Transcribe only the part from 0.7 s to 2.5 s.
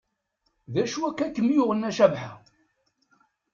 D acu akka i kem-yuɣen a Cabḥa?